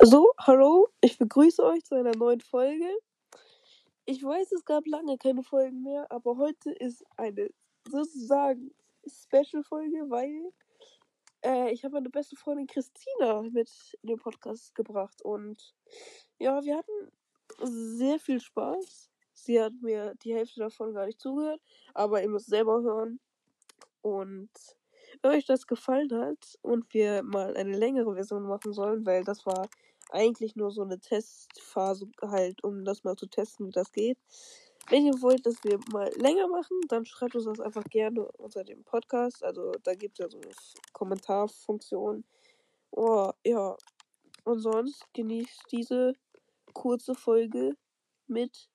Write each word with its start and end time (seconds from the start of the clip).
So, 0.00 0.32
hallo, 0.38 0.88
ich 1.00 1.18
begrüße 1.18 1.60
euch 1.64 1.84
zu 1.84 1.96
einer 1.96 2.14
neuen 2.14 2.40
Folge. 2.40 2.88
Ich 4.04 4.22
weiß, 4.22 4.52
es 4.52 4.64
gab 4.64 4.86
lange 4.86 5.18
keine 5.18 5.42
Folgen 5.42 5.82
mehr, 5.82 6.06
aber 6.10 6.36
heute 6.36 6.70
ist 6.70 7.04
eine 7.16 7.50
sozusagen 7.88 8.72
Special-Folge, 9.08 10.08
weil 10.08 10.52
äh, 11.44 11.72
ich 11.72 11.82
habe 11.84 11.94
meine 11.94 12.10
beste 12.10 12.36
Freundin 12.36 12.68
Christina 12.68 13.42
mit 13.42 13.70
in 14.02 14.10
den 14.10 14.18
Podcast 14.18 14.72
gebracht 14.76 15.20
und 15.22 15.74
ja, 16.38 16.62
wir 16.62 16.76
hatten 16.76 17.10
sehr 17.98 18.20
viel 18.20 18.40
Spaß. 18.40 19.10
Sie 19.32 19.60
hat 19.60 19.72
mir 19.80 20.14
die 20.22 20.32
Hälfte 20.32 20.60
davon 20.60 20.94
gar 20.94 21.06
nicht 21.06 21.20
zugehört, 21.20 21.60
aber 21.92 22.22
ihr 22.22 22.28
müsst 22.28 22.46
selber 22.46 22.82
hören. 22.82 23.18
Und 24.02 24.50
wenn 25.22 25.32
euch 25.32 25.46
das 25.46 25.66
gefallen 25.66 26.12
hat 26.12 26.56
und 26.62 26.94
wir 26.94 27.24
mal 27.24 27.56
eine 27.56 27.76
längere 27.76 28.14
Version 28.14 28.44
machen 28.44 28.72
sollen, 28.72 29.04
weil 29.04 29.24
das 29.24 29.44
war 29.44 29.68
eigentlich 30.10 30.56
nur 30.56 30.70
so 30.70 30.82
eine 30.82 30.98
Testphase 30.98 32.08
halt, 32.22 32.62
um 32.64 32.84
das 32.84 33.04
mal 33.04 33.16
zu 33.16 33.26
testen, 33.26 33.66
wie 33.66 33.72
das 33.72 33.92
geht. 33.92 34.18
Wenn 34.88 35.04
ihr 35.04 35.20
wollt, 35.20 35.44
dass 35.44 35.62
wir 35.64 35.78
mal 35.92 36.10
länger 36.16 36.48
machen, 36.48 36.80
dann 36.88 37.04
schreibt 37.04 37.34
uns 37.34 37.44
das 37.44 37.60
einfach 37.60 37.84
gerne 37.84 38.24
unter 38.32 38.64
dem 38.64 38.84
Podcast. 38.84 39.44
Also 39.44 39.72
da 39.82 39.94
gibt 39.94 40.18
es 40.18 40.24
ja 40.24 40.30
so 40.30 40.40
eine 40.40 40.52
Kommentarfunktion. 40.92 42.24
Oh, 42.90 43.30
ja. 43.44 43.76
Und 44.44 44.60
sonst 44.60 45.04
genießt 45.12 45.64
diese 45.70 46.14
kurze 46.72 47.14
Folge 47.14 47.76
mit 48.28 48.70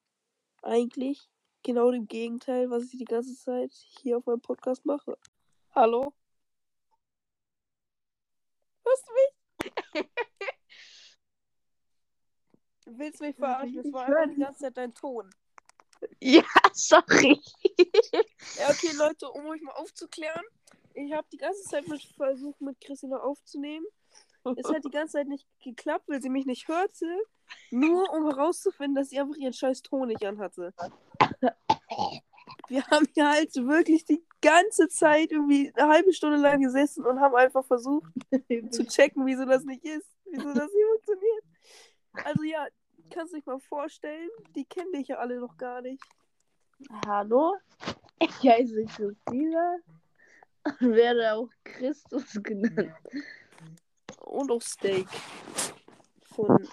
eigentlich 0.61 1.27
genau 1.63 1.89
dem 1.89 2.07
Gegenteil, 2.07 2.69
was 2.69 2.83
ich 2.83 2.97
die 2.97 3.05
ganze 3.05 3.35
Zeit 3.35 3.73
hier 3.73 4.17
auf 4.17 4.25
meinem 4.25 4.41
Podcast 4.41 4.85
mache. 4.85 5.17
Hallo? 5.73 6.13
Hörst 8.85 9.07
du 9.07 10.01
mich? 10.03 10.09
Du 12.85 12.97
willst 12.97 13.21
mich 13.21 13.35
verarschen? 13.35 13.75
Das 13.83 13.93
war 13.93 14.05
einfach 14.05 14.33
die 14.33 14.39
ganze 14.39 14.59
Zeit 14.59 14.77
dein 14.77 14.93
Ton. 14.93 15.29
Ja, 16.19 16.43
sorry. 16.73 17.39
Ja, 18.57 18.69
okay, 18.69 18.91
Leute, 18.97 19.29
um 19.29 19.45
euch 19.47 19.61
mal 19.61 19.73
aufzuklären. 19.73 20.43
Ich 20.93 21.13
habe 21.13 21.27
die 21.31 21.37
ganze 21.37 21.63
Zeit 21.63 21.87
mit 21.87 22.01
versucht, 22.03 22.61
mit 22.61 22.79
Christina 22.81 23.17
aufzunehmen. 23.17 23.85
Es 24.57 24.67
hat 24.67 24.83
die 24.83 24.89
ganze 24.91 25.13
Zeit 25.13 25.27
nicht 25.27 25.47
geklappt, 25.63 26.05
weil 26.07 26.21
sie 26.21 26.29
mich 26.29 26.45
nicht 26.45 26.67
hörte. 26.67 27.05
Nur 27.71 28.11
um 28.13 28.25
herauszufinden, 28.27 28.95
dass 28.95 29.09
sie 29.09 29.19
einfach 29.19 29.35
ihren 29.35 29.53
scheiß 29.53 29.81
Ton 29.81 30.07
nicht 30.07 30.25
anhatte. 30.25 30.73
Wir 32.67 32.85
haben 32.87 33.07
hier 33.13 33.29
halt 33.29 33.55
wirklich 33.55 34.05
die 34.05 34.23
ganze 34.41 34.87
Zeit 34.89 35.31
irgendwie 35.31 35.71
eine 35.75 35.89
halbe 35.89 36.13
Stunde 36.13 36.37
lang 36.37 36.61
gesessen 36.61 37.05
und 37.05 37.19
haben 37.19 37.35
einfach 37.35 37.65
versucht 37.65 38.11
zu 38.71 38.85
checken, 38.85 39.25
wieso 39.25 39.45
das 39.45 39.63
nicht 39.63 39.83
ist. 39.83 40.07
Wieso 40.25 40.53
das 40.53 40.71
nicht 40.71 40.85
funktioniert. 40.89 41.32
Also 42.13 42.43
ja, 42.43 42.67
kannst 43.09 43.33
du 43.33 43.37
dich 43.37 43.45
mal 43.45 43.59
vorstellen, 43.59 44.29
die 44.55 44.65
kennen 44.65 44.91
dich 44.93 45.07
ja 45.07 45.17
alle 45.17 45.39
noch 45.39 45.57
gar 45.57 45.81
nicht. 45.81 46.03
Hallo, 47.07 47.55
ich 48.19 48.49
heiße 48.49 48.85
Christina 48.85 49.77
und 50.79 50.93
werde 50.93 51.33
auch 51.33 51.49
Christus 51.63 52.39
genannt. 52.41 52.93
Und 54.21 54.51
auch 54.51 54.61
Steak. 54.61 55.07
Von 56.35 56.67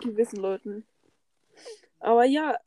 gewissen 0.00 0.40
Leuten. 0.40 0.86
Aber 2.00 2.24
ja, 2.24 2.58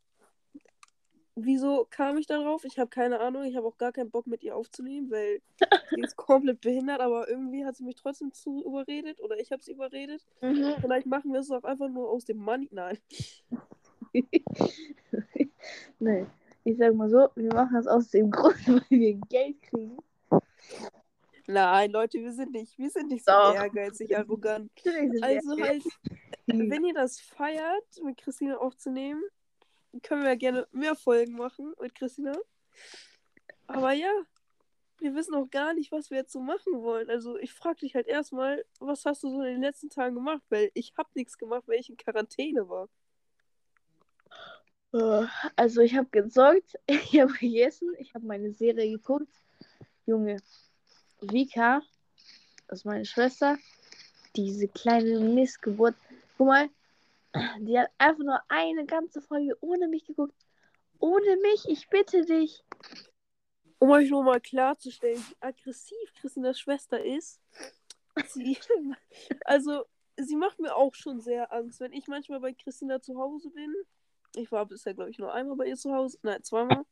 wieso 1.35 1.87
kam 1.89 2.17
ich 2.17 2.27
darauf? 2.27 2.63
Ich 2.65 2.79
habe 2.79 2.89
keine 2.89 3.19
Ahnung. 3.19 3.43
Ich 3.43 3.55
habe 3.55 3.67
auch 3.67 3.77
gar 3.77 3.91
keinen 3.91 4.11
Bock 4.11 4.27
mit 4.27 4.43
ihr 4.43 4.55
aufzunehmen, 4.55 5.09
weil 5.11 5.41
sie 5.95 6.01
ist 6.01 6.15
komplett 6.15 6.61
behindert, 6.61 6.99
aber 6.99 7.27
irgendwie 7.29 7.65
hat 7.65 7.75
sie 7.75 7.83
mich 7.83 7.95
trotzdem 7.95 8.33
zu 8.33 8.63
überredet 8.65 9.21
oder 9.21 9.39
ich 9.39 9.51
habe 9.51 9.63
sie 9.63 9.71
überredet. 9.73 10.25
Mhm. 10.41 10.75
Vielleicht 10.81 11.07
machen 11.07 11.31
wir 11.33 11.39
es 11.39 11.51
auch 11.51 11.63
einfach 11.63 11.89
nur 11.89 12.09
aus 12.09 12.25
dem 12.25 12.37
Money. 12.37 12.69
Nein. 12.71 12.97
nee, 15.99 16.25
ich 16.63 16.77
sag 16.77 16.93
mal 16.93 17.09
so, 17.09 17.29
wir 17.35 17.53
machen 17.53 17.75
das 17.75 17.87
aus 17.87 18.09
dem 18.09 18.29
Grund, 18.29 18.55
weil 18.67 18.83
wir 18.89 19.13
Geld 19.29 19.61
kriegen. 19.61 19.97
Nein, 21.47 21.91
Leute, 21.91 22.19
wir 22.19 22.31
sind 22.31 22.51
nicht, 22.51 22.77
wir 22.77 22.89
sind 22.89 23.09
nicht 23.09 23.25
so 23.25 23.31
Doch. 23.31 23.55
ehrgeizig, 23.55 24.15
arrogant. 24.17 24.71
Also 25.21 25.59
halt, 25.59 25.83
wenn 26.45 26.85
ihr 26.85 26.93
das 26.93 27.19
feiert, 27.19 27.83
mit 28.03 28.17
Christina 28.17 28.57
aufzunehmen, 28.57 29.21
können 30.03 30.23
wir 30.23 30.35
gerne 30.35 30.67
mehr 30.71 30.95
Folgen 30.95 31.33
machen 31.33 31.73
mit 31.79 31.95
Christina. 31.95 32.33
Aber 33.67 33.91
ja, 33.91 34.11
wir 34.99 35.15
wissen 35.15 35.33
auch 35.35 35.49
gar 35.49 35.73
nicht, 35.73 35.91
was 35.91 36.11
wir 36.11 36.19
jetzt 36.19 36.31
so 36.31 36.39
machen 36.39 36.81
wollen. 36.81 37.09
Also 37.09 37.37
ich 37.37 37.53
frage 37.53 37.79
dich 37.79 37.95
halt 37.95 38.07
erstmal, 38.07 38.63
was 38.79 39.03
hast 39.05 39.23
du 39.23 39.29
so 39.29 39.41
in 39.41 39.53
den 39.53 39.61
letzten 39.61 39.89
Tagen 39.89 40.15
gemacht? 40.15 40.41
Weil 40.49 40.71
ich 40.73 40.93
habe 40.97 41.09
nichts 41.15 41.37
gemacht, 41.37 41.63
weil 41.67 41.79
ich 41.79 41.89
in 41.89 41.97
Quarantäne 41.97 42.69
war. 42.69 42.87
Äh, 44.93 45.27
Also 45.55 45.81
ich 45.81 45.95
habe 45.95 46.09
gezockt, 46.11 46.75
ich 46.87 47.19
habe 47.19 47.33
gegessen, 47.33 47.89
ich 47.97 48.13
habe 48.13 48.25
meine 48.25 48.53
Serie 48.53 48.91
geguckt. 48.91 49.33
Junge, 50.05 50.37
Vika, 51.21 51.81
das 52.67 52.79
ist 52.79 52.85
meine 52.85 53.05
Schwester, 53.05 53.57
diese 54.35 54.67
kleine 54.67 55.19
Missgeburt. 55.19 55.95
Guck 56.37 56.47
mal, 56.47 56.69
die 57.59 57.79
hat 57.79 57.89
einfach 57.97 58.23
nur 58.23 58.39
eine 58.49 58.85
ganze 58.85 59.21
Folge 59.21 59.57
ohne 59.61 59.87
mich 59.87 60.05
geguckt. 60.05 60.35
Ohne 60.99 61.37
mich, 61.37 61.67
ich 61.67 61.89
bitte 61.89 62.25
dich. 62.25 62.63
Um 63.79 63.89
euch 63.89 64.09
nur 64.09 64.23
mal 64.23 64.39
klarzustellen, 64.39 65.17
wie 65.17 65.35
aggressiv 65.39 66.13
Christinas 66.19 66.59
Schwester 66.59 67.03
ist. 67.03 67.41
Sie, 68.27 68.57
also, 69.45 69.85
sie 70.17 70.35
macht 70.35 70.59
mir 70.59 70.75
auch 70.75 70.93
schon 70.93 71.19
sehr 71.19 71.51
Angst. 71.51 71.79
Wenn 71.79 71.93
ich 71.93 72.07
manchmal 72.07 72.39
bei 72.39 72.53
Christina 72.53 73.01
zu 73.01 73.17
Hause 73.17 73.49
bin, 73.49 73.73
ich 74.35 74.51
war 74.51 74.65
bisher, 74.65 74.93
glaube 74.93 75.09
ich, 75.09 75.17
nur 75.17 75.33
einmal 75.33 75.57
bei 75.57 75.65
ihr 75.65 75.77
zu 75.77 75.93
Hause. 75.93 76.19
Nein, 76.21 76.43
zweimal. 76.43 76.85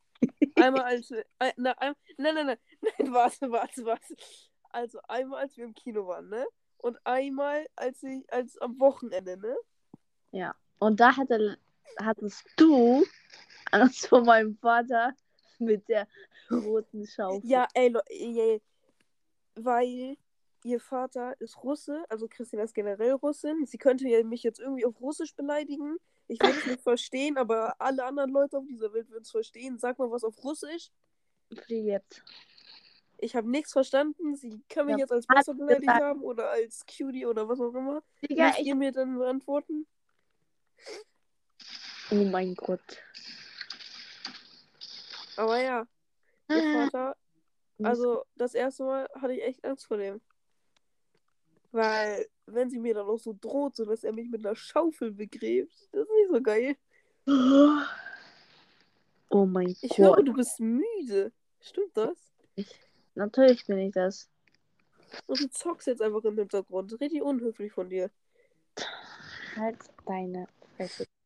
Einmal 0.56 0.84
als. 0.84 1.12
Ein, 1.38 1.52
na, 1.58 1.72
ein, 1.74 1.94
nein, 2.18 2.36
nein, 2.36 2.46
nein, 2.48 2.58
nein, 3.00 3.14
warte, 3.14 3.52
warte, 3.52 3.86
warte. 3.86 4.16
Also 4.72 5.00
einmal, 5.08 5.42
als 5.42 5.58
wir 5.58 5.66
im 5.66 5.74
Kino 5.74 6.08
waren, 6.08 6.30
ne? 6.30 6.46
Und 6.78 6.98
einmal, 7.06 7.68
als 7.76 8.02
ich, 8.04 8.32
als 8.32 8.58
am 8.58 8.80
Wochenende, 8.80 9.38
ne? 9.38 9.56
Ja, 10.31 10.56
und 10.79 11.00
da 11.00 11.16
hatte, 11.17 11.57
hattest 12.00 12.45
du 12.56 13.03
Angst 13.72 14.07
vor 14.07 14.23
meinem 14.23 14.56
Vater 14.57 15.13
mit 15.59 15.88
der 15.88 16.07
roten 16.51 17.06
Schaufel. 17.06 17.50
Ja, 17.50 17.67
ey, 17.73 17.90
Leute, 17.90 18.09
ey, 18.09 18.62
weil 19.56 20.17
ihr 20.63 20.79
Vater 20.79 21.40
ist 21.40 21.63
Russe, 21.63 22.03
also 22.09 22.28
Christina 22.28 22.63
ist 22.63 22.73
generell 22.73 23.12
Russin. 23.13 23.66
Sie 23.66 23.78
könnte 23.78 24.06
mich 24.23 24.44
jetzt 24.44 24.59
irgendwie 24.59 24.85
auf 24.85 25.00
Russisch 25.01 25.35
beleidigen. 25.35 25.97
Ich 26.28 26.40
würde 26.40 26.57
es 26.57 26.66
nicht 26.66 26.81
verstehen, 26.81 27.38
aber 27.38 27.75
alle 27.79 28.06
anderen 28.06 28.29
Leute 28.29 28.57
auf 28.57 28.66
dieser 28.67 28.94
Welt 28.94 29.09
würden 29.09 29.23
es 29.23 29.31
verstehen. 29.31 29.79
Sag 29.79 29.97
mal 29.97 30.11
was 30.11 30.23
auf 30.23 30.44
Russisch. 30.44 30.91
Jetzt. 31.67 32.23
Ich 33.17 33.35
habe 33.35 33.50
nichts 33.50 33.73
verstanden. 33.73 34.35
Sie 34.35 34.61
können 34.69 34.88
mich 34.88 34.97
Ja, 34.97 35.00
jetzt 35.00 35.11
als 35.11 35.28
hat 35.28 35.38
besser 35.38 35.53
beleidigt 35.56 35.91
haben 35.91 36.22
oder 36.22 36.50
als 36.51 36.85
Cutie 36.85 37.25
oder 37.25 37.50
was 37.50 37.59
auch 37.59 37.73
immer. 37.73 38.03
Digga, 38.29 38.47
Müsst 38.47 38.59
ich. 38.59 38.67
ihr 38.67 38.75
mir 38.75 38.91
dann 38.91 39.17
beantworten? 39.17 39.88
Oh 42.12 42.16
mein 42.25 42.56
Gott. 42.56 42.81
Aber 45.38 45.62
ja, 45.62 45.88
ihr 46.50 46.57
Ah, 46.57 46.90
Vater, 46.90 47.16
also 47.84 48.23
das 48.35 48.53
erste 48.53 48.84
Mal 48.84 49.07
hatte 49.16 49.34
ich 49.34 49.44
echt 49.44 49.63
Angst 49.63 49.85
vor 49.88 49.97
dem. 49.97 50.19
Weil, 51.72 52.28
wenn 52.47 52.69
sie 52.69 52.79
mir 52.79 52.95
dann 52.95 53.07
auch 53.07 53.19
so 53.19 53.35
droht, 53.40 53.75
so 53.75 53.85
dass 53.85 54.03
er 54.03 54.12
mich 54.12 54.28
mit 54.29 54.45
einer 54.45 54.56
Schaufel 54.56 55.12
begräbt, 55.12 55.72
das 55.91 56.01
ist 56.03 56.12
nicht 56.12 56.31
so 56.31 56.41
geil. 56.41 56.75
Oh 59.29 59.46
mein 59.46 59.75
Ich 59.81 59.97
höre, 59.97 60.16
Gott. 60.16 60.28
du 60.28 60.34
bist 60.34 60.59
müde. 60.59 61.31
Stimmt 61.61 61.96
das? 61.96 62.17
Natürlich 63.13 63.66
bin 63.67 63.78
ich 63.78 63.94
das. 63.94 64.28
Und 65.28 65.40
du 65.40 65.50
zockst 65.50 65.88
jetzt 65.88 66.01
einfach 66.01 66.23
im 66.23 66.37
Hintergrund. 66.37 66.99
Richtig 66.99 67.22
unhöflich 67.22 67.72
von 67.72 67.90
dir. 67.90 68.09
Halt 69.55 69.78
deine 70.05 70.47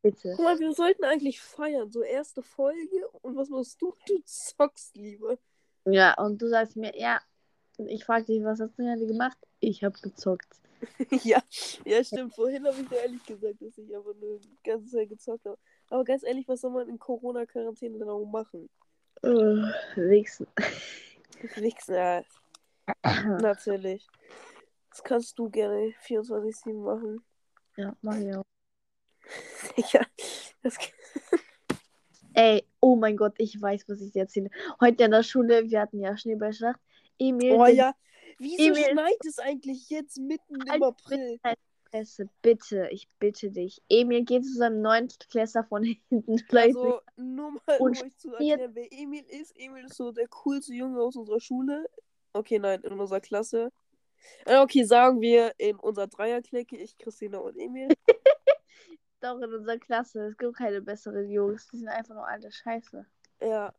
Bitte. 0.02 0.34
Guck 0.36 0.44
mal, 0.44 0.58
wir 0.58 0.72
sollten 0.72 1.04
eigentlich 1.04 1.40
feiern. 1.40 1.90
So 1.90 2.02
erste 2.02 2.42
Folge. 2.42 3.08
Und 3.22 3.36
was 3.36 3.48
machst 3.48 3.80
du? 3.80 3.94
Du 4.06 4.18
zockst 4.24 4.96
lieber. 4.96 5.38
Ja, 5.86 6.14
und 6.14 6.42
du 6.42 6.48
sagst 6.48 6.76
mir, 6.76 6.98
ja, 6.98 7.20
ich 7.78 8.04
frage 8.04 8.26
dich, 8.26 8.42
was 8.44 8.60
hast 8.60 8.78
du 8.78 8.82
denn 8.82 9.06
gemacht? 9.06 9.38
Ich 9.60 9.84
habe 9.84 9.98
gezockt. 10.00 10.48
ja, 11.24 11.42
ja, 11.84 12.04
stimmt. 12.04 12.34
Vorhin 12.34 12.66
habe 12.66 12.80
ich 12.80 12.88
dir 12.88 13.00
ehrlich 13.00 13.24
gesagt, 13.24 13.62
dass 13.62 13.78
ich 13.78 13.96
aber 13.96 14.14
nur 14.14 14.38
die 14.38 14.58
ganze 14.62 14.90
Zeit 14.90 15.08
gezockt 15.08 15.44
habe. 15.46 15.58
Aber 15.88 16.04
ganz 16.04 16.22
ehrlich, 16.24 16.46
was 16.48 16.60
soll 16.60 16.72
man 16.72 16.88
in 16.88 16.98
Corona-Quarantäne 16.98 17.98
dann 17.98 18.08
auch 18.08 18.24
machen? 18.24 18.68
Äh, 19.22 19.28
Wichsen. 19.96 20.46
Nix, 21.56 21.86
ja. 21.86 22.22
Natürlich. 23.40 24.06
Das 24.90 25.02
kannst 25.02 25.38
du 25.38 25.48
gerne 25.48 25.94
24-7 26.06 26.74
machen. 26.74 27.24
Ja, 27.76 27.96
mach 28.02 28.16
ich 28.18 28.34
auch. 28.34 28.44
ja, 29.92 30.06
das 30.62 30.76
Ey, 32.36 32.66
oh 32.80 32.96
mein 32.96 33.16
Gott, 33.16 33.34
ich 33.38 33.60
weiß, 33.60 33.88
was 33.88 34.00
ich 34.00 34.10
dir 34.12 34.22
erzähle. 34.22 34.50
Heute 34.80 35.04
in 35.04 35.12
der 35.12 35.22
Schule, 35.22 35.70
wir 35.70 35.80
hatten 35.80 36.00
ja 36.00 36.16
Schneeballschlacht. 36.16 36.80
Emil, 37.18 37.52
Oh 37.52 37.66
ja. 37.66 37.94
Wieso 38.38 38.62
Emil- 38.64 38.90
schneit 38.90 39.24
es 39.26 39.38
eigentlich 39.38 39.88
jetzt 39.88 40.18
mitten 40.18 40.56
im 40.66 40.82
April? 40.82 41.38
Fresse, 41.90 42.28
bitte, 42.42 42.88
ich 42.90 43.08
bitte 43.20 43.52
dich. 43.52 43.80
Emil 43.88 44.24
geht 44.24 44.44
zu 44.44 44.54
seinem 44.54 44.82
neuen 44.82 45.06
Klässler 45.30 45.62
von 45.62 45.84
hinten. 45.84 46.42
Also, 46.50 47.00
nur 47.16 47.52
mal, 47.52 47.78
um 47.78 47.90
euch 47.90 48.16
zu 48.18 48.32
erklären, 48.32 48.74
wer 48.74 48.92
Emil 48.92 49.24
ist. 49.28 49.56
Emil 49.56 49.84
ist 49.84 49.94
so 49.94 50.10
der 50.10 50.26
coolste 50.26 50.74
Junge 50.74 51.00
aus 51.00 51.14
unserer 51.14 51.40
Schule. 51.40 51.88
Okay, 52.32 52.58
nein, 52.58 52.80
in 52.82 52.98
unserer 52.98 53.20
Klasse. 53.20 53.70
Äh, 54.44 54.58
Okay, 54.58 54.82
sagen 54.82 55.20
wir 55.20 55.52
in 55.58 55.76
unserer 55.76 56.08
Dreierklicke, 56.08 56.76
ich, 56.76 56.98
Christina 56.98 57.38
und 57.38 57.56
Emil. 57.56 57.88
doch 59.24 59.40
in 59.40 59.52
unserer 59.52 59.78
Klasse. 59.78 60.26
Es 60.28 60.36
gibt 60.36 60.56
keine 60.56 60.80
besseren 60.82 61.28
Jungs. 61.30 61.66
Die 61.68 61.78
sind 61.78 61.88
einfach 61.88 62.14
nur 62.14 62.26
alte 62.26 62.50
Scheiße. 62.52 63.04
Ja. 63.42 63.74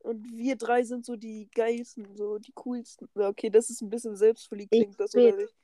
Und 0.00 0.24
wir 0.36 0.56
drei 0.56 0.82
sind 0.84 1.04
so 1.04 1.16
die 1.16 1.48
geilsten, 1.54 2.16
so 2.16 2.38
die 2.38 2.52
coolsten. 2.52 3.08
Okay, 3.14 3.50
das 3.50 3.68
ist 3.70 3.80
ein 3.82 3.90
bisschen 3.90 4.16
selbstverliebt, 4.16 4.72
Ich 4.72 4.80
klingt 4.80 5.00
das, 5.00 5.12
bin- 5.12 5.26
oder 5.34 5.36
nicht? 5.42 5.54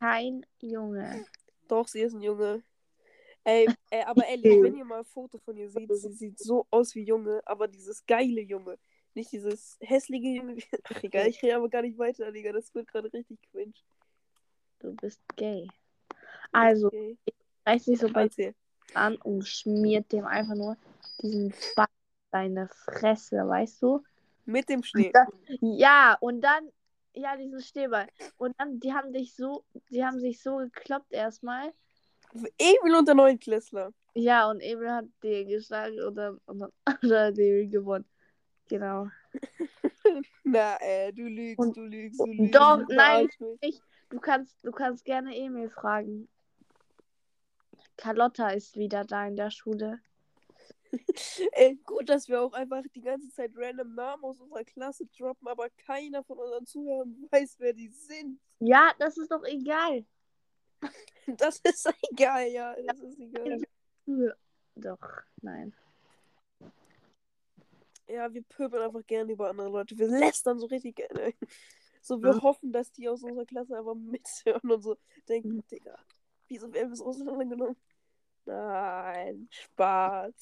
Kein 0.00 0.44
Junge. 0.60 1.24
Doch, 1.68 1.86
sie 1.88 2.00
ist 2.00 2.12
ein 2.14 2.22
Junge. 2.22 2.62
Ey, 3.44 3.68
ey, 3.90 4.02
aber 4.02 4.24
ehrlich, 4.28 4.52
Okay. 4.52 4.62
wenn 4.62 4.76
ihr 4.76 4.84
mal 4.84 4.98
ein 5.00 5.04
Foto 5.04 5.38
von 5.38 5.56
ihr 5.56 5.70
seht, 5.70 5.88
sie 5.94 6.12
sieht 6.12 6.38
so 6.38 6.66
aus 6.70 6.94
wie 6.96 7.04
Junge, 7.04 7.40
aber 7.46 7.68
dieses 7.68 8.04
geile 8.06 8.40
Junge. 8.40 8.76
Nicht 9.14 9.32
dieses 9.32 9.78
hässliche 9.80 10.28
Junge. 10.28 10.56
Ach, 10.84 11.02
egal, 11.04 11.28
ich 11.28 11.42
rede 11.42 11.56
aber 11.56 11.68
gar 11.68 11.82
nicht 11.82 11.96
weiter, 11.96 12.30
Digga. 12.32 12.52
Das 12.52 12.74
wird 12.74 12.88
gerade 12.88 13.10
richtig 13.12 13.38
cringe. 13.52 13.72
Du 14.80 14.94
bist 14.96 15.20
gay. 15.36 15.68
Also, 16.52 16.88
Okay. 16.88 17.16
reißt 17.64 17.84
sich 17.86 17.98
so 18.00 18.08
bei 18.12 18.24
Erzähl. 18.24 18.54
An 18.94 19.16
und 19.16 19.46
schmiert 19.46 20.12
dem 20.12 20.24
einfach 20.26 20.54
nur 20.54 20.76
diesen 21.22 21.52
Ball 21.74 21.86
in 21.88 22.30
deine 22.30 22.68
Fresse, 22.68 23.36
weißt 23.46 23.82
du? 23.82 24.02
Mit 24.44 24.68
dem 24.68 24.82
Schnee. 24.82 25.12
Ja, 25.60 26.16
und 26.20 26.40
dann, 26.40 26.70
ja, 27.14 27.36
diesen 27.36 27.60
Schneeball. 27.60 28.08
Und 28.36 28.54
dann, 28.58 28.78
die 28.80 28.92
haben 28.92 29.12
dich 29.12 29.34
so, 29.34 29.64
die 29.90 30.04
haben 30.04 30.20
sich 30.20 30.40
so 30.42 30.58
gekloppt 30.58 31.12
erstmal. 31.12 31.72
Emil 32.58 32.94
und 32.96 33.08
der 33.08 33.14
Neunklässler. 33.14 33.92
Ja, 34.14 34.48
und 34.50 34.60
Emil 34.60 34.90
hat 34.90 35.06
den 35.22 35.48
geschlagen 35.48 36.00
und 36.02 36.14
dann, 36.14 36.38
und 36.46 36.60
dann 36.60 36.72
hat 36.86 37.38
Emil 37.38 37.68
gewonnen. 37.68 38.04
Genau. 38.68 39.08
Na, 40.44 40.76
ey, 40.80 41.12
du 41.12 41.22
lügst, 41.22 41.58
Und- 41.58 41.76
du 41.76 41.82
lügst, 41.82 42.20
du 42.20 42.26
lügst. 42.26 42.54
doch, 42.54 42.78
du 42.86 42.94
nein. 42.94 43.28
mich. 43.62 43.80
Du 44.10 44.20
kannst, 44.20 44.56
du 44.62 44.70
kannst 44.70 45.04
gerne 45.04 45.36
Emil 45.36 45.68
fragen. 45.70 46.28
Carlotta 47.96 48.50
ist 48.50 48.76
wieder 48.76 49.04
da 49.04 49.26
in 49.26 49.36
der 49.36 49.50
Schule. 49.50 50.00
Ey, 51.52 51.76
gut, 51.84 52.08
dass 52.08 52.28
wir 52.28 52.40
auch 52.42 52.52
einfach 52.52 52.82
die 52.94 53.00
ganze 53.00 53.28
Zeit 53.30 53.52
random 53.56 53.94
Namen 53.94 54.24
aus 54.24 54.38
unserer 54.38 54.64
Klasse 54.64 55.06
droppen, 55.18 55.48
aber 55.48 55.68
keiner 55.70 56.22
von 56.24 56.38
unseren 56.38 56.66
Zuhörern 56.66 57.16
weiß, 57.30 57.56
wer 57.58 57.72
die 57.72 57.88
sind. 57.88 58.40
Ja, 58.60 58.92
das 58.98 59.16
ist 59.16 59.30
doch 59.30 59.44
egal. 59.44 60.04
Das 61.26 61.58
ist 61.58 61.90
egal, 62.12 62.46
ja. 62.48 62.76
Das 62.86 63.00
ist 63.00 63.18
egal. 63.18 63.60
Doch, 64.76 64.98
nein. 65.42 65.74
Ja, 68.06 68.32
wir 68.32 68.42
pöbeln 68.44 68.84
einfach 68.84 69.04
gerne 69.06 69.32
über 69.32 69.50
andere 69.50 69.68
Leute. 69.68 69.98
Wir 69.98 70.06
lästern 70.06 70.60
so 70.60 70.66
richtig 70.66 70.94
gerne. 70.94 71.34
So, 72.00 72.22
wir 72.22 72.34
Mhm. 72.34 72.42
hoffen, 72.42 72.72
dass 72.72 72.92
die 72.92 73.08
aus 73.08 73.24
unserer 73.24 73.44
Klasse 73.44 73.76
einfach 73.76 73.96
mithören 73.96 74.70
und 74.70 74.82
so 74.82 74.96
denken, 75.28 75.56
Mhm. 75.56 75.66
Digga, 75.68 75.98
wieso 76.46 76.72
werden 76.72 76.90
wir 76.90 76.96
so 76.96 77.06
auseinandergenommen? 77.06 77.76
Nein, 78.46 79.48
Spaß. 79.50 80.34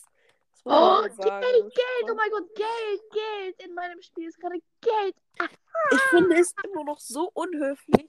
Oh. 0.67 1.03
Geld, 1.03 1.17
Geld, 1.19 2.11
oh 2.11 2.15
mein 2.15 2.31
Gott, 2.31 2.55
Geld, 2.55 3.03
Geld. 3.13 3.63
In 3.63 3.75
meinem 3.75 4.01
Spiel 4.01 4.29
ist 4.29 4.39
gerade 4.39 4.59
Geld. 4.81 5.17
Ich 5.91 6.01
finde 6.11 6.37
es 6.37 6.55
immer 6.65 6.85
noch 6.85 7.01
so 7.01 7.31
unhöflich, 7.35 8.09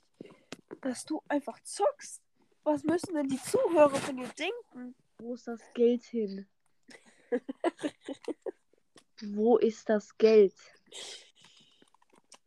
dass 0.82 1.04
du 1.06 1.22
einfach 1.28 1.60
zockst. 1.62 2.22
Was 2.64 2.84
müssen 2.84 3.16
denn 3.16 3.28
die 3.28 3.42
Zuhörer 3.42 3.96
von 3.96 4.18
dir 4.18 4.30
denken? 4.40 4.96
Wo 5.18 5.34
ist 5.34 5.48
das 5.48 5.62
Geld 5.74 6.04
hin? 6.04 6.48
Wo 9.22 9.58
ist 9.58 9.90
das 9.90 10.18
Geld? 10.18 10.56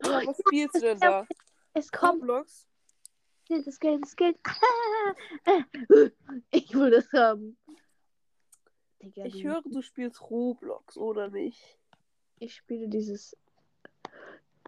Ja, 0.04 0.26
was 0.26 0.38
spielst 0.46 0.76
du 0.76 0.80
denn 0.80 1.00
da? 1.00 1.26
Es 1.74 1.90
kommt 1.90 2.22
Roblox? 2.22 2.67
Geld, 3.48 3.66
das 3.66 3.78
Geld, 3.80 4.02
das 4.04 4.16
Geld. 4.16 4.38
Ich 6.50 6.74
will 6.74 6.90
das 6.90 7.10
haben. 7.12 7.56
Digga, 9.02 9.24
Ich 9.24 9.44
höre, 9.44 9.62
du 9.62 9.80
spielst 9.82 10.20
Roblox, 10.30 10.96
oder 10.96 11.28
nicht? 11.30 11.78
ich 12.40 12.54
spiele 12.54 12.88
dieses. 12.88 13.36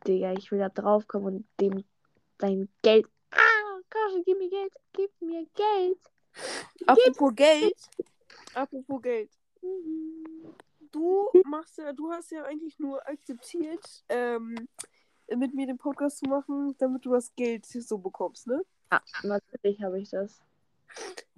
Digga, 0.07 0.33
ich 0.33 0.51
will 0.51 0.59
da 0.59 0.69
draufkommen 0.69 1.37
und 1.37 1.47
dem 1.61 1.85
dein 2.39 2.69
Geld. 2.83 3.07
Ah, 3.31 3.81
Kasche, 3.89 4.23
gib 4.25 4.39
mir 4.39 4.49
Geld. 4.51 4.73
Gib 4.93 5.11
mir 5.21 5.47
Geld. 5.55 5.99
Apropos 6.87 7.35
Geld. 7.37 7.77
Apropos 8.55 9.03
Geld. 9.03 9.31
Mhm. 9.63 10.55
Du 10.91 11.29
machst 11.45 11.79
ja, 11.79 11.93
du 11.93 12.11
hast 12.11 12.33
ja 12.33 12.43
eigentlich 12.45 12.79
nur 12.81 13.07
akzeptiert, 13.07 14.05
ähm, 14.09 14.69
mit 15.37 15.55
mir 15.55 15.67
den 15.67 15.79
Podcast 15.79 16.19
zu 16.19 16.27
machen, 16.27 16.75
damit 16.79 17.05
du 17.05 17.13
das 17.13 17.35
Geld 17.35 17.67
so 17.67 17.99
bekommst, 17.99 18.47
ne? 18.47 18.63
Ja, 18.91 19.03
natürlich 19.23 19.83
habe 19.83 20.01
ich 20.01 20.11
das. 20.11 20.41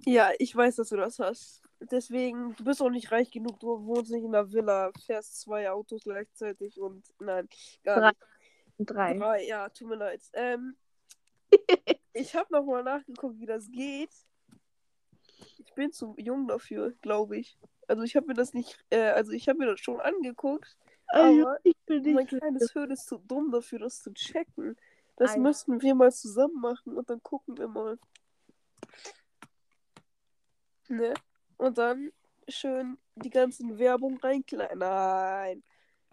Ja, 0.05 0.31
ich 0.39 0.55
weiß, 0.55 0.77
dass 0.77 0.89
du 0.89 0.97
das 0.97 1.19
hast. 1.19 1.61
Deswegen, 1.79 2.55
du 2.55 2.63
bist 2.63 2.81
auch 2.81 2.89
nicht 2.89 3.11
reich 3.11 3.29
genug, 3.29 3.59
du 3.59 3.85
wohnst 3.85 4.11
nicht 4.11 4.23
in 4.23 4.33
einer 4.33 4.51
Villa, 4.51 4.91
fährst 5.05 5.41
zwei 5.41 5.69
Autos 5.69 6.03
gleichzeitig 6.03 6.79
und 6.79 7.03
nein, 7.19 7.47
gar 7.83 7.99
Drei. 7.99 8.09
nicht. 8.09 8.89
Drei. 8.89 9.17
Drei, 9.17 9.45
ja, 9.45 9.69
tut 9.69 9.89
mir 9.89 9.95
leid. 9.95 10.21
Ähm, 10.33 10.75
ich 12.13 12.35
habe 12.35 12.51
nochmal 12.51 12.83
nachgeguckt, 12.83 13.39
wie 13.39 13.45
das 13.45 13.69
geht. 13.71 14.11
Ich 15.57 15.73
bin 15.75 15.91
zu 15.91 16.15
jung 16.17 16.47
dafür, 16.47 16.93
glaube 17.01 17.37
ich. 17.37 17.57
Also 17.87 18.03
ich 18.03 18.15
habe 18.15 18.27
mir 18.27 18.33
das 18.33 18.53
nicht, 18.53 18.83
äh, 18.89 19.09
also 19.09 19.31
ich 19.31 19.49
habe 19.49 19.59
mir 19.59 19.65
das 19.65 19.79
schon 19.79 19.99
angeguckt, 19.99 20.77
aber 21.13 21.57
ich 21.63 21.77
bin 21.85 22.03
mein 22.13 22.25
nicht. 22.25 22.29
kleines 22.29 22.71
Hirn 22.71 22.91
ist 22.91 23.07
zu 23.07 23.17
dumm 23.17 23.51
dafür, 23.51 23.79
das 23.79 24.01
zu 24.01 24.13
checken. 24.13 24.77
Das 25.15 25.31
Alter. 25.31 25.41
müssten 25.41 25.81
wir 25.81 25.95
mal 25.95 26.11
zusammen 26.11 26.59
machen 26.59 26.97
und 26.97 27.09
dann 27.09 27.21
gucken 27.21 27.57
wir 27.57 27.67
mal. 27.67 27.99
Ne? 30.89 31.13
Und 31.57 31.77
dann 31.77 32.11
schön 32.47 32.97
die 33.15 33.29
ganzen 33.29 33.77
Werbung 33.77 34.17
reinkleiden. 34.17 34.79
Nein, 34.79 35.63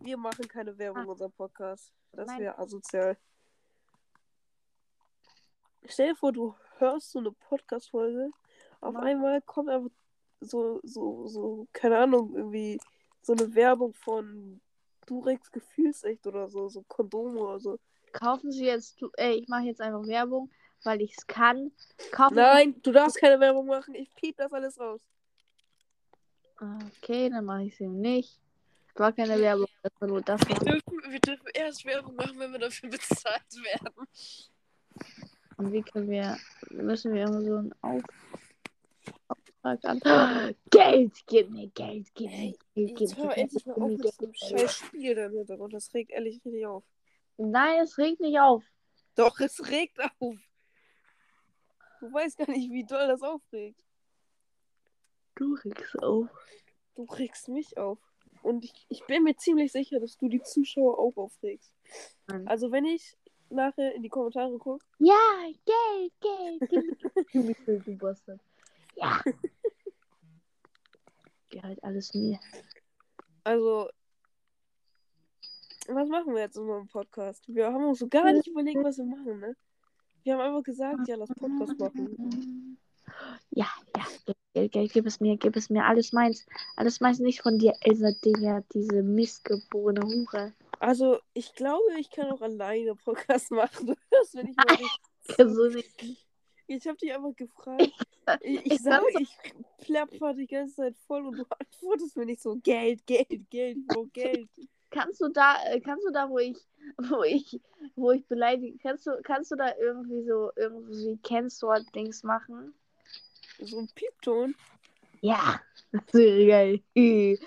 wir 0.01 0.17
machen 0.17 0.47
keine 0.49 0.77
Werbung 0.79 1.05
in 1.05 1.09
unserem 1.09 1.33
Podcast. 1.33 1.93
Das 2.13 2.29
wäre 2.39 2.59
asozial. 2.59 3.17
Stell 5.87 6.11
dir 6.11 6.17
vor, 6.17 6.33
du 6.33 6.55
hörst 6.79 7.11
so 7.11 7.19
eine 7.19 7.33
Podcast-Folge, 7.33 8.31
auf 8.81 8.95
Nein. 8.95 9.05
einmal 9.05 9.43
kommt 9.43 9.71
einfach 9.71 9.91
so, 10.41 10.81
so, 10.83 11.27
so, 11.27 11.67
keine 11.73 11.99
Ahnung, 11.99 12.35
irgendwie 12.35 12.79
so 13.23 13.33
eine 13.33 13.55
Werbung 13.55 13.95
von 13.95 14.61
Durex 15.11 15.51
Gefühlsecht 15.51 16.25
oder 16.29 16.49
so, 16.49 16.69
so 16.69 16.83
Kondome 16.83 17.41
oder 17.41 17.59
so. 17.59 17.79
Kaufen 18.13 18.53
Sie 18.53 18.65
jetzt. 18.65 19.03
Du, 19.03 19.11
ey, 19.17 19.35
ich 19.35 19.49
mache 19.49 19.65
jetzt 19.65 19.81
einfach 19.81 20.07
Werbung, 20.07 20.51
weil 20.85 21.03
ich 21.03 21.17
es 21.19 21.27
kann. 21.27 21.73
Kaufen 22.13 22.37
Nein, 22.37 22.77
du 22.83 22.93
darfst 22.93 23.19
keine 23.19 23.41
Werbung 23.41 23.67
machen. 23.67 23.95
Ich 23.97 24.15
piep 24.15 24.37
das 24.37 24.53
alles 24.53 24.79
raus. 24.79 25.01
Okay, 26.61 27.29
dann 27.29 27.45
mache 27.45 27.65
ich 27.65 27.75
es 27.75 27.81
eben 27.81 28.01
nicht. 28.01 28.39
War 28.95 29.13
keine 29.13 29.39
Werbung, 29.39 29.67
das 29.83 29.93
war 29.99 30.09
nur 30.09 30.21
das. 30.21 30.41
Wir 30.47 30.57
dürfen, 30.57 31.11
wir 31.11 31.21
dürfen 31.21 31.49
erst 31.55 31.85
Werbung 31.85 32.15
machen, 32.15 32.39
wenn 32.39 32.53
wir 32.53 32.59
dafür 32.59 32.91
bezahlt 32.91 33.43
werden. 33.65 34.07
Und 35.57 35.73
wie 35.73 35.83
können 35.83 36.09
wir. 36.09 36.37
Müssen 36.71 37.15
wir 37.15 37.25
immer 37.25 37.41
so 37.43 37.57
einen 37.57 37.75
Auf 37.81 38.03
An. 39.63 40.01
Geld! 40.71 41.13
Gib 41.27 41.51
mir 41.51 41.69
Geld! 41.69 42.09
Gib 42.15 42.31
mir 42.31 42.53
Geld! 42.53 42.59
Gib 42.75 43.19
mir 43.19 43.29
Geld! 43.29 43.39
endlich 43.39 43.67
mal 43.67 43.75
auf 43.75 43.91
mit 43.91 44.05
diesem 44.05 44.33
Geld! 44.33 44.61
scheiß 44.61 44.75
Spiel 44.77 45.15
da 45.15 45.27
im 45.27 45.33
Hintergrund. 45.33 45.75
Das 45.75 45.93
regt 45.93 46.11
ehrlich 46.11 46.37
richtig 46.37 46.67
auf. 46.67 46.85
Nein, 47.37 47.81
es 47.83 47.99
regt 47.99 48.21
nicht 48.21 48.41
auf. 48.41 48.65
Doch, 49.17 49.39
es 49.41 49.69
regt 49.71 49.99
auf. 50.01 50.37
Du 52.01 52.13
weißt 52.13 52.39
gar 52.39 52.51
nicht, 52.51 52.71
wie 52.71 52.85
doll 52.85 53.09
das 53.09 53.23
aufregt. 53.23 53.85
Du 55.35 55.55
regst 55.55 56.03
auf. 56.03 56.29
Du 56.95 57.05
regst 57.05 57.49
mich 57.49 57.77
auf. 57.77 57.99
Und 58.43 58.65
ich, 58.65 58.87
ich 58.89 59.05
bin 59.05 59.25
mir 59.25 59.37
ziemlich 59.37 59.73
sicher, 59.73 60.01
dass 60.01 60.17
du 60.17 60.29
die 60.29 60.43
Zuschauer 60.43 60.99
auch 60.99 61.17
aufregst. 61.17 61.75
Nein. 62.29 62.49
Also 62.49 62.73
wenn 62.73 62.87
ich 62.87 63.17
nachher 63.51 63.95
in 63.95 64.03
die 64.03 64.09
Kommentare 64.09 64.57
gucke, 64.59 64.85
Ja, 64.99 65.15
Geld, 65.67 66.13
Geld! 66.21 67.27
Geld, 67.67 67.87
du 67.87 67.97
Bastard. 67.99 68.41
Ja! 69.01 69.21
Gehört 71.49 71.83
alles 71.83 72.15
mir. 72.15 72.39
also 73.45 73.89
was 75.89 76.09
machen 76.09 76.35
wir 76.35 76.43
jetzt 76.43 76.57
in 76.57 76.63
unserem 76.63 76.87
Podcast? 76.87 77.45
Wir 77.49 77.73
haben 77.73 77.85
uns 77.85 77.99
so 77.99 78.09
gar 78.09 78.33
nicht 78.33 78.47
überlegt, 78.47 78.83
was 78.85 78.99
wir 78.99 79.07
machen, 79.07 79.41
ne? 79.41 79.57
Wir 80.23 80.35
haben 80.35 80.41
einfach 80.41 80.63
gesagt, 80.63 81.09
ja, 81.09 81.17
lass 81.17 81.31
Podcast 81.31 81.79
machen. 81.81 82.79
Ja, 83.51 83.67
ja, 83.97 84.05
Geld, 84.27 84.39
Geld, 84.53 84.73
Geld, 84.73 84.93
gib 84.93 85.07
es 85.07 85.19
mir, 85.19 85.37
gib 85.37 85.57
es 85.57 85.71
mir, 85.71 85.85
alles 85.85 86.13
meins. 86.13 86.47
Alles 86.77 87.01
meins 87.01 87.19
nicht 87.19 87.43
von 87.43 87.59
dir, 87.59 87.73
Elsa 87.81 88.13
Digga, 88.25 88.63
diese 88.73 89.03
missgeborene 89.03 90.03
Hure. 90.03 90.53
Also, 90.79 91.19
ich 91.33 91.55
glaube, 91.55 91.99
ich 91.99 92.11
kann 92.11 92.31
auch 92.31 92.43
alleine 92.43 92.95
Podcast 92.95 93.51
machen. 93.51 93.97
Hörst, 94.11 94.35
wenn 94.35 94.49
ich 94.49 94.57
mal 94.57 94.77
nicht. 95.75 96.27
So. 96.71 96.77
Ich 96.77 96.87
habe 96.87 96.97
dich 96.99 97.15
einfach 97.15 97.35
gefragt. 97.37 97.83
Ich, 97.83 97.97
ich 98.67 98.73
Ich 98.73 98.81
sage, 98.83 99.05
kann's- 99.13 99.29
ich 99.81 99.87
plapper 99.87 100.35
die 100.35 100.47
ganze 100.47 100.77
Zeit 100.77 100.97
voll 101.07 101.27
und 101.27 101.39
du 101.39 101.45
antwortest 101.59 102.17
mir 102.17 102.27
nicht 102.27 102.41
so 102.43 102.57
Geld, 102.63 103.05
Geld, 103.07 103.51
Geld, 103.51 103.87
brauch 103.87 104.07
Geld. 104.13 104.49
Kannst 104.91 105.21
du 105.21 105.29
da, 105.29 105.57
äh, 105.67 105.81
kannst 105.81 106.07
du 106.07 106.11
da, 106.13 106.29
wo 106.29 106.39
ich, 106.39 106.57
wo 106.99 107.23
ich, 107.23 107.61
wo 107.97 108.11
ich 108.13 108.25
beleidige, 108.27 108.77
kannst 108.79 109.07
du, 109.07 109.21
kannst 109.23 109.51
du 109.53 109.57
da 109.57 109.75
irgendwie 109.79 110.23
so 110.25 110.51
irgendwie 110.57 111.17
Kennwort-Dings 111.23 112.23
machen? 112.25 112.75
So 113.61 113.79
ein 113.79 113.89
Piepton? 113.95 114.55
Ja, 115.21 115.61
das 115.93 116.15
wäre 116.15 116.47
geil. 116.47 117.39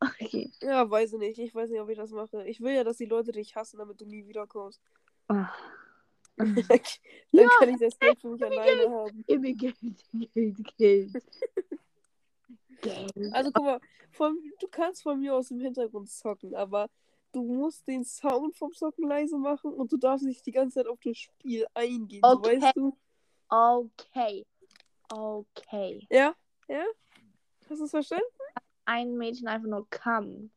Okay. 0.00 0.50
Ja, 0.60 0.88
weiß 0.88 1.14
ich 1.14 1.18
nicht. 1.18 1.38
Ich 1.38 1.54
weiß 1.54 1.70
nicht, 1.70 1.80
ob 1.80 1.88
ich 1.88 1.96
das 1.96 2.10
mache. 2.12 2.46
Ich 2.46 2.60
will 2.60 2.74
ja, 2.74 2.84
dass 2.84 2.98
die 2.98 3.06
Leute 3.06 3.32
dich 3.32 3.56
hassen, 3.56 3.78
damit 3.78 4.00
du 4.00 4.04
nie 4.06 4.26
wiederkommst. 4.26 4.80
Ah. 5.28 5.48
Dann 7.32 7.44
Ja, 7.44 7.48
kann 7.58 7.70
ich 7.70 7.80
das 7.80 7.98
Geld 7.98 8.20
für 8.20 8.28
mich 8.28 8.44
alleine 8.44 8.90
haben. 8.90 9.24
Gib 9.26 9.40
mir 9.40 9.54
Geld, 9.54 9.76
Geld, 10.12 10.76
Geld. 10.76 11.12
Geld. 12.82 13.12
Also 13.32 13.50
guck 13.52 13.64
mal, 13.64 13.80
von, 14.10 14.38
du 14.60 14.68
kannst 14.68 15.02
von 15.02 15.18
mir 15.18 15.34
aus 15.34 15.50
im 15.50 15.60
Hintergrund 15.60 16.10
zocken, 16.10 16.54
aber 16.54 16.90
du 17.32 17.42
musst 17.42 17.86
den 17.88 18.04
Sound 18.04 18.56
vom 18.56 18.72
Zocken 18.72 19.08
leise 19.08 19.38
machen 19.38 19.72
und 19.72 19.90
du 19.92 19.96
darfst 19.96 20.26
nicht 20.26 20.44
die 20.44 20.52
ganze 20.52 20.74
Zeit 20.74 20.86
auf 20.86 20.98
das 21.02 21.16
Spiel 21.16 21.66
eingehen. 21.74 22.22
Okay. 22.22 22.60
weißt 22.60 22.76
du? 22.76 22.96
Okay. 23.48 24.46
Okay. 25.08 26.06
Ja? 26.10 26.34
Ja? 26.68 26.84
Hast 27.68 27.80
du 27.80 27.84
es 27.84 27.90
verstanden? 27.90 28.24
Ein 28.84 29.16
Mädchen 29.16 29.48
einfach 29.48 29.68
nur 29.68 29.88
kam. 29.88 30.50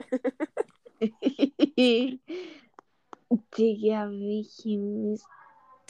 Digga, 3.56 4.10
welche 4.10 4.78
Mist. 4.78 5.26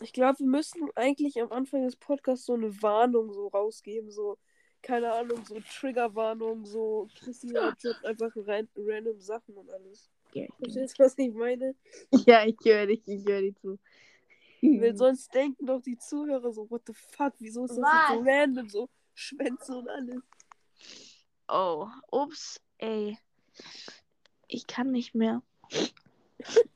Ich 0.03 0.13
glaube, 0.13 0.41
wir 0.41 0.47
müssten 0.47 0.89
eigentlich 0.97 1.41
am 1.41 1.53
Anfang 1.53 1.85
des 1.85 1.97
Podcasts 1.97 2.47
so 2.47 2.55
eine 2.55 2.83
Warnung 2.83 3.33
so 3.33 3.49
rausgeben, 3.49 4.11
so, 4.11 4.39
keine 4.83 5.13
Ahnung, 5.13 5.45
so 5.45 5.57
Triggerwarnung, 5.61 6.65
so 6.65 7.09
Christina 7.19 7.71
droppt 7.83 8.05
einfach 8.05 8.33
rein, 8.47 8.69
random 8.77 9.21
Sachen 9.21 9.57
und 9.57 9.71
alles. 9.71 10.11
Verstehst 10.59 10.99
du, 10.99 11.05
was 11.05 11.19
ich 11.19 11.33
meine? 11.33 11.75
Ja, 12.27 12.45
ich 12.45 12.57
höre 12.65 12.87
dich, 12.87 13.07
ich 13.07 13.25
höre 13.25 13.43
dich 13.43 13.57
zu. 13.61 13.79
Weil 14.61 14.97
sonst 14.97 15.33
denken 15.35 15.67
doch 15.67 15.83
die 15.83 15.99
Zuhörer 15.99 16.51
so, 16.53 16.69
what 16.71 16.83
the 16.87 16.95
fuck, 16.95 17.35
wieso 17.39 17.65
ist 17.65 17.77
das 17.77 18.09
so 18.09 18.23
random, 18.25 18.69
so 18.69 18.89
Schwänze 19.15 19.77
und 19.77 19.89
alles. 19.89 20.23
Oh, 21.49 21.87
ups, 22.11 22.61
ey. 22.79 23.19
Ich 24.49 24.67
kann 24.67 24.91
nicht 24.91 25.15
mehr. 25.15 25.43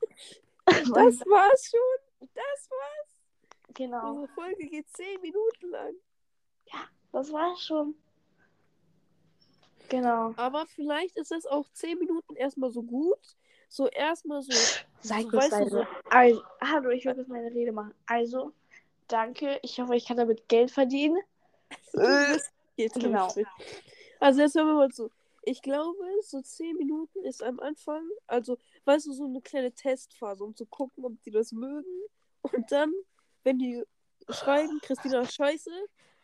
Das 0.93 1.19
war's 1.21 1.71
schon. 1.71 2.29
Das 2.33 2.69
war's. 2.69 3.73
genau. 3.73 4.09
Unsere 4.09 4.27
Folge 4.29 4.67
geht 4.67 4.89
10 4.89 5.21
Minuten 5.21 5.69
lang. 5.69 5.93
Das 7.11 7.31
war's 7.31 7.65
schon. 7.65 7.95
Genau. 9.89 10.33
Aber 10.37 10.65
vielleicht 10.67 11.17
ist 11.17 11.31
das 11.31 11.45
auch 11.47 11.67
10 11.73 11.97
Minuten 11.97 12.35
erstmal 12.35 12.69
so 12.71 12.83
gut. 12.83 13.19
So 13.67 13.87
erstmal 13.87 14.41
so. 14.43 14.51
Sei 15.01 15.23
so, 15.23 15.33
weißt 15.33 15.59
du, 15.61 15.69
so, 15.69 15.85
Also, 16.09 16.43
hallo, 16.61 16.89
ich 16.89 17.05
will 17.05 17.17
jetzt 17.17 17.29
meine 17.29 17.51
Rede 17.53 17.71
machen. 17.71 17.93
Also, 18.05 18.53
danke. 19.07 19.59
Ich 19.63 19.79
hoffe, 19.79 19.95
ich 19.95 20.05
kann 20.05 20.17
damit 20.17 20.47
Geld 20.47 20.71
verdienen. 20.71 21.17
geht 22.75 22.93
Genau. 22.93 23.33
Also 24.19 24.41
jetzt 24.41 24.55
hören 24.55 24.67
wir 24.67 24.73
mal 24.75 24.89
zu. 24.89 25.09
Ich 25.43 25.61
glaube, 25.61 25.97
so 26.21 26.41
10 26.41 26.77
Minuten 26.77 27.23
ist 27.23 27.41
am 27.43 27.59
Anfang, 27.59 28.03
also, 28.27 28.57
weißt 28.85 29.07
du, 29.07 29.13
so 29.13 29.25
eine 29.25 29.41
kleine 29.41 29.71
Testphase, 29.71 30.43
um 30.43 30.55
zu 30.55 30.65
gucken, 30.65 31.05
ob 31.05 31.21
die 31.23 31.31
das 31.31 31.51
mögen. 31.51 31.87
Und 32.41 32.71
dann, 32.71 32.93
wenn 33.43 33.57
die 33.57 33.83
schreiben, 34.29 34.79
Christina 34.81 35.21
ist 35.21 35.33
scheiße, 35.33 35.71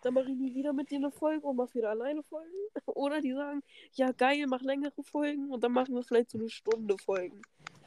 dann 0.01 0.13
mache 0.13 0.29
ich 0.29 0.37
nie 0.37 0.53
wieder 0.53 0.73
mit 0.73 0.91
dir 0.91 0.97
eine 0.97 1.11
Folge 1.11 1.47
und 1.47 1.55
mache 1.55 1.73
wieder 1.75 1.89
alleine 1.89 2.21
Folgen. 2.23 2.53
Oder 2.85 3.21
die 3.21 3.33
sagen, 3.33 3.63
ja 3.93 4.11
geil, 4.11 4.45
mach 4.47 4.61
längere 4.61 5.03
Folgen 5.03 5.49
und 5.51 5.63
dann 5.63 5.71
machen 5.71 5.95
wir 5.95 6.03
vielleicht 6.03 6.29
so 6.29 6.37
eine 6.37 6.49
Stunde 6.49 6.97
Folgen. 6.97 7.41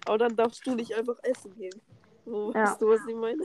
Aber 0.06 0.18
dann 0.18 0.35
darfst 0.35 0.66
du 0.66 0.75
nicht 0.75 0.94
einfach 0.94 1.18
essen 1.23 1.54
gehen. 1.54 1.80
So, 2.25 2.52
Ja. 2.52 2.62
weißt 2.64 2.82
du, 2.82 2.88
was 2.88 3.06
ich 3.06 3.14
meine? 3.14 3.44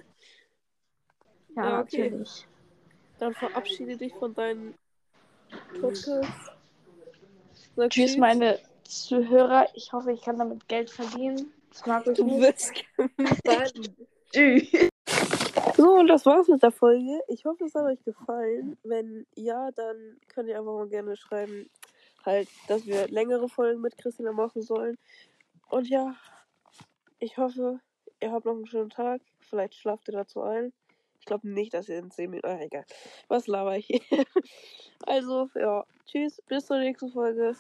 Ja, 1.56 1.70
Ja, 1.70 1.82
okay. 1.82 2.10
natürlich. 2.10 2.48
Dann 3.20 3.34
verabschiede 3.34 3.98
dich 3.98 4.14
von 4.16 4.34
deinen 4.34 4.74
Podcast. 5.80 6.53
Sag 7.76 7.90
Tschüss, 7.90 8.18
meine 8.18 8.60
Zuhörer. 8.84 9.68
Ich 9.74 9.92
hoffe, 9.94 10.12
ich 10.12 10.22
kann 10.22 10.38
damit 10.38 10.68
Geld 10.68 10.90
verdienen. 10.90 11.52
Das 11.72 11.86
mag 11.86 12.06
ich 12.08 12.14
Du 12.18 12.26
nicht. 12.26 12.40
wirst. 12.42 12.72
Tschüss. 14.32 14.90
So, 15.76 15.96
und 15.96 16.08
das 16.08 16.26
war's 16.26 16.48
mit 16.48 16.62
der 16.62 16.72
Folge. 16.72 17.20
Ich 17.28 17.46
hoffe, 17.46 17.66
es 17.66 17.74
hat 17.74 17.86
euch 17.86 18.04
gefallen. 18.04 18.78
Wenn 18.84 19.26
ja, 19.36 19.72
dann 19.72 20.20
könnt 20.28 20.50
ihr 20.50 20.58
einfach 20.60 20.74
mal 20.74 20.88
gerne 20.88 21.16
schreiben, 21.18 21.70
halt, 22.26 22.48
dass 22.68 22.86
wir 22.86 23.08
längere 23.08 23.50
Folgen 23.50 23.82
mit 23.82 23.98
Christina 23.98 24.32
machen 24.32 24.62
sollen. 24.62 24.98
Und 25.70 25.90
ja, 25.90 26.16
ich 27.20 27.38
hoffe, 27.38 27.80
ihr 28.22 28.32
habt 28.32 28.46
noch 28.46 28.54
einen 28.54 28.68
schönen 28.68 28.92
Tag. 28.92 29.22
Vielleicht 29.40 29.74
schlaft 29.76 30.08
ihr 30.10 30.14
dazu 30.14 30.42
ein. 30.42 30.74
Ich 31.24 31.26
glaube 31.26 31.48
nicht, 31.48 31.74
dass 31.74 31.88
ihr 31.88 32.00
in 32.00 32.12
10 32.12 32.32
Minuten. 32.32 32.48
Ah, 32.50 32.60
egal. 32.60 32.84
Was 33.30 33.48
laber 33.48 33.78
ich 33.78 33.88
hier? 33.88 34.02
Also, 35.06 35.50
ja. 35.56 35.86
Tschüss, 36.06 36.42
bis 36.50 36.66
zur 36.66 36.80
nächsten 36.80 37.10
Folge. 37.12 37.56